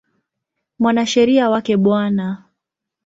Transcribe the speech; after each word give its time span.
Mwanasheria 0.79 1.45
wake 1.53 1.75
Bw. 1.83 1.87